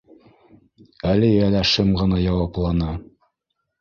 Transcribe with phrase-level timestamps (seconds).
[1.11, 2.91] —Әлиә лә шым ғына яуапланы.